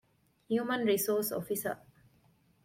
[0.47, 1.75] ހިއުމަންރިސޯސް އޮފިސަރ